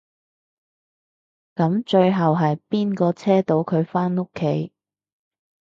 [1.53, 4.73] 噉最後係邊個車到佢返屋企？